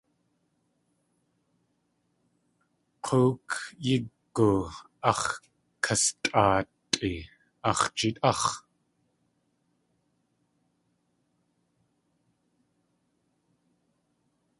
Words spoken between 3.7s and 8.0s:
yígu ax̲ kastʼáatʼi- ax̲